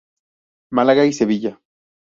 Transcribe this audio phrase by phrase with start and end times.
[0.71, 1.61] Málaga y Sevilla.